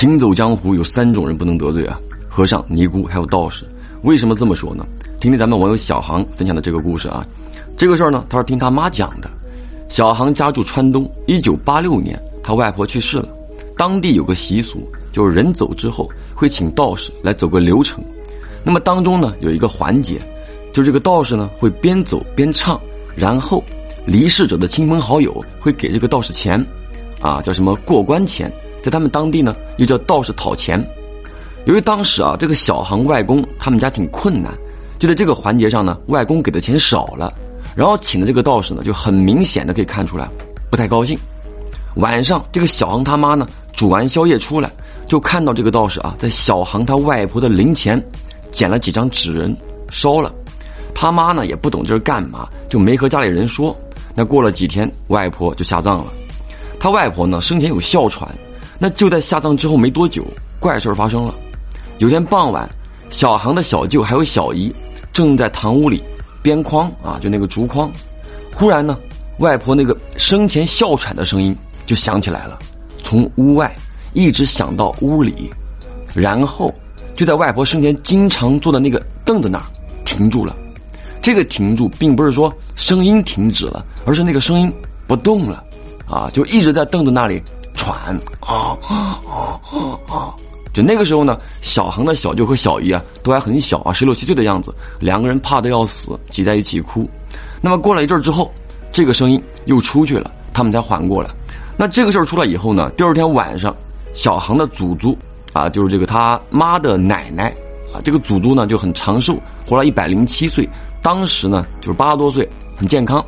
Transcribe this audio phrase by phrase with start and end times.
[0.00, 3.66] 行走江湖有三种人不能得罪啊：和尚、尼姑还有道士。
[4.00, 4.82] 为什么这么说呢？
[5.20, 7.22] 听听咱们网友小航分享的这个故事啊。
[7.76, 9.30] 这个事儿呢，他是听他妈讲的。
[9.90, 13.28] 小航家住川东，一九八六年，他外婆去世了。
[13.76, 18.02] 当地有个习俗，就是人走之后会请道士来走个流程。
[18.64, 20.18] 那么当中呢，有一个环节，
[20.72, 22.80] 就是这个道士呢会边走边唱，
[23.14, 23.62] 然后
[24.06, 26.64] 离世者的亲朋好友会给这个道士钱，
[27.20, 28.50] 啊，叫什么过关钱。
[28.82, 30.84] 在他们当地呢，又叫道士讨钱。
[31.66, 34.52] 由于当时啊，这个小航外公他们家挺困难，
[34.98, 37.32] 就在这个环节上呢，外公给的钱少了，
[37.76, 40.28] 然后请的这个道士呢，就很明显的可以看出来
[40.70, 41.18] 不太高兴。
[41.96, 44.70] 晚上，这个小航他妈呢，煮完宵夜出来，
[45.06, 48.02] 就看到这个道士啊，在小航他外婆的灵前
[48.50, 49.54] 捡了几张纸人
[49.90, 50.32] 烧了。
[50.94, 53.76] 他妈呢也不懂这是干嘛，就没和家里人说。
[54.14, 56.06] 那过了几天，外婆就下葬了。
[56.78, 58.28] 他外婆呢生前有哮喘。
[58.82, 60.24] 那就在下葬之后没多久，
[60.58, 61.34] 怪事儿发生了。
[61.98, 62.66] 有天傍晚，
[63.10, 64.72] 小航的小舅还有小姨
[65.12, 66.02] 正在堂屋里
[66.42, 67.92] 编筐啊，就那个竹筐。
[68.54, 68.98] 忽然呢，
[69.40, 72.58] 外婆那个生前哮喘的声音就响起来了，
[73.02, 73.70] 从屋外
[74.14, 75.52] 一直响到屋里，
[76.14, 76.74] 然后
[77.14, 79.64] 就在外婆生前经常坐的那个凳子那儿
[80.06, 80.56] 停住了。
[81.20, 84.72] 这个停住并不是说声音停止了，而是那个声音
[85.06, 85.62] 不动了，
[86.06, 87.42] 啊，就一直在凳子那里。
[87.90, 90.34] 喘啊啊啊啊！
[90.72, 97.08] 就那个时候呢，小航的小舅和小姨啊都还很小啊，十六七岁的样子，两个人怕的要死，挤在一起哭。
[97.60, 98.52] 那么过了一阵之后，
[98.92, 101.30] 这个声音又出去了，他们才缓过来。
[101.76, 103.74] 那这个事儿出来以后呢，第二天晚上，
[104.14, 105.18] 小航的祖祖
[105.52, 107.52] 啊，就是这个他妈的奶奶
[107.92, 110.68] 啊，这个祖祖呢就很长寿，活了一百零七岁，
[111.02, 113.24] 当时呢就是八十多岁，很健康。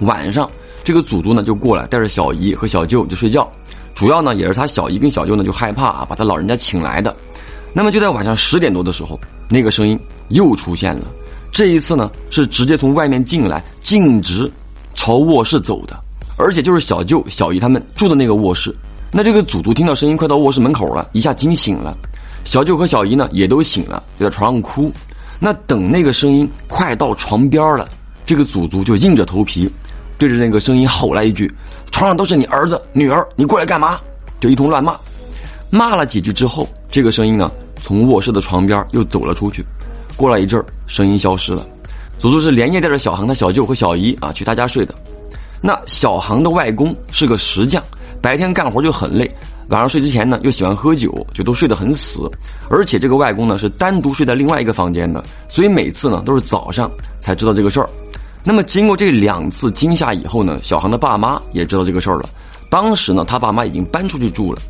[0.00, 0.50] 晚上，
[0.82, 3.46] 这个祖祖呢就过来，带着小姨和小舅就睡觉。
[3.94, 7.14] 主要呢，也是他小姨跟小舅呢就害怕啊，把他老人家请来的。
[7.72, 11.02] 那么就在晚上十点多的时候，那个声音又出现了。
[11.52, 14.50] 这一次呢，是直接从外面进来，径直
[14.94, 15.96] 朝卧室走的，
[16.36, 18.74] 而且就是小舅、小姨他们住的那个卧室。
[19.12, 21.96] 那这个祖祖听到声音快到卧室门口了，一下惊醒了。
[22.44, 24.92] 小舅和小姨呢也都醒了，就在床上哭。
[25.38, 27.88] 那等那个声音快到床边了，
[28.26, 29.70] 这个祖祖就硬着头皮。
[30.16, 31.52] 对着那个声音吼来一句
[31.94, 34.00] ：“床上都是你儿子女儿，你过来干嘛？”
[34.40, 34.96] 就一通乱骂。
[35.70, 39.64] 骂了几句之后，这个声音呢，从卧室的床边又走了出去。
[40.16, 41.64] 过了一阵儿，声音消失了。
[42.18, 44.92] 祖祖是连夜带着小航的小舅和小姨啊去他家睡的。
[45.60, 47.80] 那小航的外公是个石匠，
[48.20, 49.32] 白天干活就很累，
[49.68, 52.28] 晚上睡之前呢又喜欢喝酒，就都睡得很死。
[52.68, 56.90] 而且这个外公呢是单独睡在另外一个房间的，所以每次呢都是早上
[57.20, 57.88] 才知道这个事儿。
[58.46, 62.28] 那么经过这两次惊吓以后呢，小航的爸妈也知道这个事儿了。
[62.68, 64.60] 当时呢，他爸妈已经搬出去住了。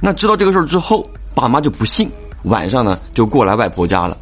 [0.00, 2.10] 那知道这个事儿之后，爸妈就不信，
[2.44, 4.16] 晚上呢就过来外婆家了。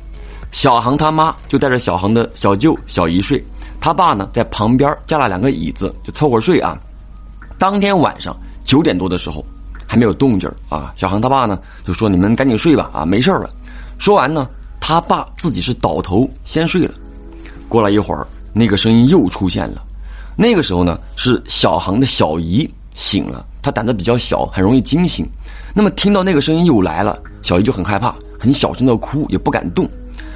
[0.51, 3.41] 小航他妈就带着小航的小舅、小姨睡，
[3.81, 6.77] 他爸呢在旁边加了两个椅子，就凑合睡啊。
[7.59, 9.45] 当天晚上九点多的时候，
[9.87, 10.93] 还没有动静啊。
[10.97, 13.51] 小航他爸呢就说：“你们赶紧睡吧，啊，没事了。”
[13.99, 14.49] 说完呢，
[14.81, 16.95] 他爸自己是倒头先睡了。
[17.69, 18.27] 过了一会儿。
[18.59, 19.85] 那个声音又出现了，
[20.35, 25.29] 那个时候呢是小航的小姨醒了，她胆子比较小，很容易惊醒。
[25.75, 29.87] 那么听到那个声音又来了，小姨就很害怕，很小声的哭，也不敢动。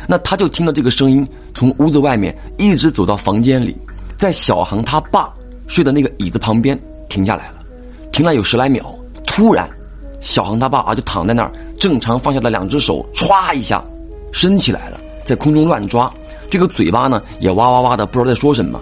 [0.06, 3.74] 那他就听到这个声音从屋子外面一直走到房间里，
[4.18, 5.32] 在小航他爸
[5.66, 7.54] 睡的那个椅子旁边停下来了，
[8.12, 8.94] 停了有十来秒。
[9.26, 9.66] 突然，
[10.20, 13.82] 小航他爸啊就躺在那儿，正常放下的两只手歘一下
[14.30, 16.10] 伸起来了，在空中乱抓。
[16.48, 18.80] 这个嘴巴呢也哇哇哇的，不知道在说什么。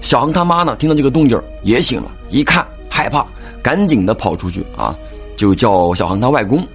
[0.00, 3.26] 小航他妈呢听到这个动静也醒了，一看害怕，
[3.62, 4.94] 赶紧的跑出去啊，
[5.36, 6.66] 就叫小航他外公。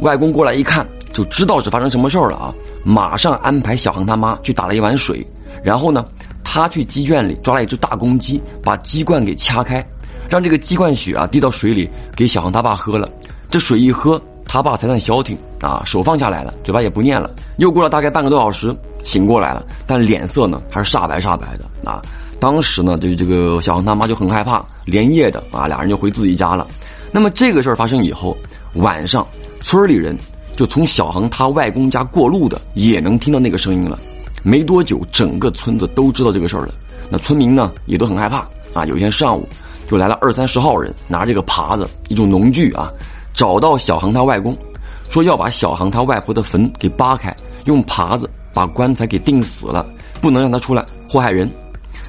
[0.00, 5.26] 外公过来一看，就知道是发生什么事儿了啊，马上安排小航他妈去打了一碗水，
[5.62, 6.06] 然后呢，
[6.42, 9.82] 他去鸡圈里抓了一只大公鸡，把鸡冠给掐开，
[10.28, 13.08] 让这个鸡冠血啊滴到水里给小航他爸喝了。
[13.50, 14.20] 这水一喝。
[14.52, 17.30] 他爸才算消停啊，手放下来了，嘴巴也不念了。
[17.58, 18.74] 又过了大概半个多小时，
[19.04, 22.02] 醒过来了，但脸色呢还是煞白煞白的啊。
[22.40, 26.66] 当时呢，就这个小航他妈就很害怕，连夜的啊，俩人就回自己家了。
[27.12, 28.36] 那么这个事儿发生以后，
[28.74, 29.24] 晚上
[29.60, 30.18] 村里人
[30.56, 33.96] 就从小航他外公家过路的也能听到那个声音了。
[34.42, 36.74] 没多久，整个村子都知道这个事儿了。
[37.08, 38.38] 那村民呢也都很害怕
[38.74, 38.84] 啊。
[38.86, 39.48] 有一天上午，
[39.88, 42.90] 就来了二三十号人，拿这个耙子，一种农具啊。
[43.32, 44.56] 找到小航他外公，
[45.08, 47.34] 说要把小航他外婆的坟给扒开，
[47.64, 49.86] 用耙子把棺材给钉死了，
[50.20, 51.48] 不能让他出来祸害人。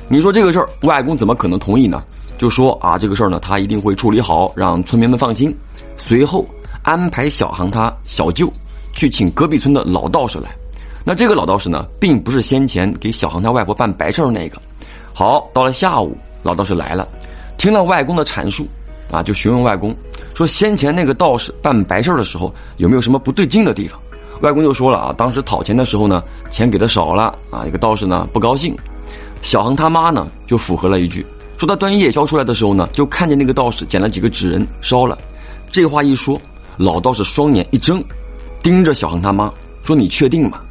[0.08, 2.04] 你说这个事儿，外公怎么可能同意呢？
[2.38, 5.56] 就说啊，这个事儿呢，他一定会处理好，让村民们放心。
[5.96, 6.46] 随后
[6.82, 8.52] 安排小航他小舅
[8.94, 10.50] 去请隔壁村的老道士来。
[11.06, 14.60] 那这个老道士呢，并不是先前给小航他外婆办白事儿那个。
[15.14, 17.08] 好，到了下午，老道士来了，
[17.58, 18.68] 听了外公的阐述，
[19.12, 19.96] 啊，就询问外公
[20.34, 24.00] 说：先前那个道士办白事的时候，有没有什么不对劲的地方？
[24.42, 28.76] 外公就说了啊，当时讨钱的时候呢，钱给的少了啊，一个道士呢不高兴。
[29.42, 31.26] 小航他妈呢就附和了一句，
[31.58, 35.18] 说他端夜宵出来的时候呢，就看见那个道士捡了几个纸人烧了。
[35.70, 36.40] 这话一说，
[36.78, 38.04] 老道士双眼一睁，
[38.64, 39.52] 盯着小航他妈
[39.84, 40.62] 说：“你确定吗？”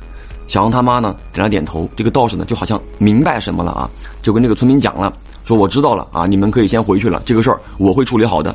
[0.51, 1.89] 小航他妈呢点了点头。
[1.95, 3.89] 这个道士呢就好像明白什么了啊，
[4.21, 5.13] 就跟这个村民讲了，
[5.45, 8.53] 说：“我知道了啊，你们可以先回去了，这个事儿我会处理好的。”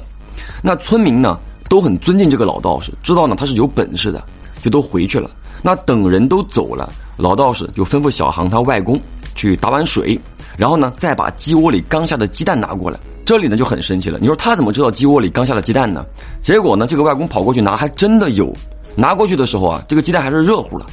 [0.62, 1.39] 那村民呢
[1.69, 4.21] 都很尊敬这个老道士，知道呢他是有本事的，
[4.62, 5.31] 就都回去了。
[5.62, 9.00] 那等人都走了，老道士就吩咐小航他外公
[9.33, 10.19] 去打碗水，
[10.57, 13.00] 然后呢再把鸡窝里刚下的鸡蛋拿过来。
[13.24, 16.06] 这里呢就很神奇了，你说他怎么知道鸡窝里刚下的鸡蛋呢？
[16.42, 18.53] 结果呢，这个外公跑过去拿，还真的有。
[18.97, 20.86] 拿过去的时候啊，这个鸡蛋还是热乎的。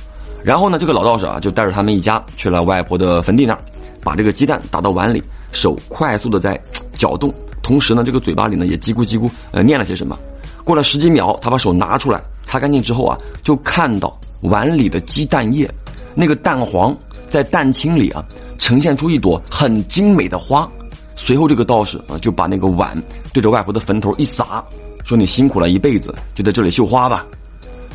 [0.44, 3.58] 然后呢，这个老道士啊就带着他们一家去了外婆的坟地那儿，
[4.02, 5.22] 把这个鸡蛋打到碗里，
[5.52, 6.60] 手快速的在
[6.94, 10.18] 搅动，同时呢，这个嘴巴里呢也叽咕叽咕呃念了些什么。
[10.64, 15.68] 过了十几秒，他把手拿出来擦干净之后啊，就看到碗里的鸡蛋液，
[16.14, 16.96] 那个蛋黄
[17.30, 18.24] 在蛋清里啊
[18.58, 20.68] 呈现出一朵很精美的花。
[21.14, 23.00] 随后，这个道士啊就把那个碗
[23.32, 24.64] 对着外婆的坟头一撒，
[25.04, 27.24] 说：“你辛苦了一辈子，就在这里绣花吧。”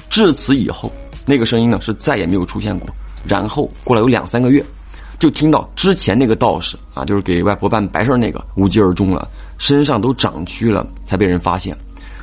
[0.09, 0.89] 至此以后，
[1.27, 2.89] 那个声音呢是再也没有出现过。
[3.27, 4.63] 然后过了有两三个月，
[5.19, 9.27] 就听到之前那个道士啊，就是给外婆办白事那个无疾而终了，
[9.57, 11.77] 身上都长蛆了，才被人发现。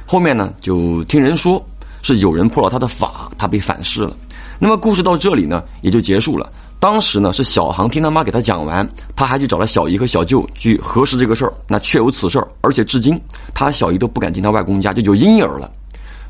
[0.06, 1.62] 后面呢，就听人说
[2.02, 4.16] 是有人破了他的法，他被反噬了。
[4.58, 6.50] 那么故事到这里呢，也就结束了。
[6.78, 11.52] 当时呢，是小航听他妈给他讲完，他还去找了小姨和小舅去核实这个事儿。
[11.66, 13.20] 那确有此事儿，而且至今
[13.52, 15.70] 他小姨都不敢进他外公家，就有阴影了。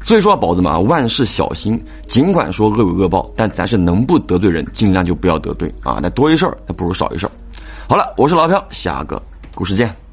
[0.04, 1.82] 所以说，宝子们啊，万事小心。
[2.06, 5.98] 尽管说恶有恶报，但咱是能不得罪人，尽量就不要得罪啊。
[6.02, 7.32] 那多一事儿，那不如少一事儿。
[7.88, 9.20] 好了，我是老飘，下个
[9.54, 10.03] 故事见。